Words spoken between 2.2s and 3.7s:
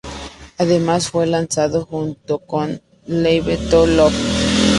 con "Slave